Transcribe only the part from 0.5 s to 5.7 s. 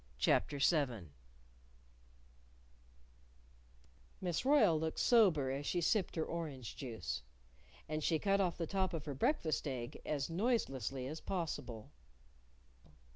VII Miss Royle looked sober as